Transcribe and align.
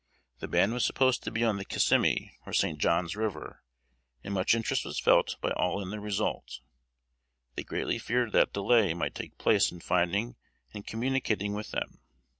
The 0.39 0.47
band 0.47 0.73
was 0.73 0.83
supposed 0.83 1.21
to 1.21 1.31
be 1.31 1.43
on 1.43 1.57
the 1.57 1.63
Kissimee 1.63 2.31
or 2.47 2.53
St. 2.53 2.79
John's 2.79 3.15
River; 3.15 3.61
and 4.23 4.33
much 4.33 4.55
interest 4.55 4.83
was 4.83 4.99
felt 4.99 5.35
by 5.41 5.51
all 5.51 5.79
in 5.79 5.91
the 5.91 5.99
result. 5.99 6.61
They 7.53 7.61
greatly 7.63 7.99
feared 7.99 8.31
that 8.31 8.51
delay 8.51 8.95
might 8.95 9.13
take 9.13 9.37
place 9.37 9.71
in 9.71 9.79
finding 9.79 10.37
and 10.73 10.87
communicating 10.87 11.53
with 11.53 11.69
them. 11.69 12.01